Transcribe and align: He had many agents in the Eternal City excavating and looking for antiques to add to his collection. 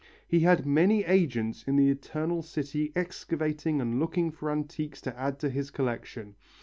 He 0.27 0.39
had 0.39 0.65
many 0.65 1.03
agents 1.03 1.61
in 1.67 1.75
the 1.75 1.89
Eternal 1.91 2.41
City 2.41 2.91
excavating 2.95 3.79
and 3.79 3.99
looking 3.99 4.31
for 4.31 4.49
antiques 4.49 4.99
to 5.01 5.15
add 5.15 5.37
to 5.41 5.49
his 5.51 5.69
collection. 5.69 6.33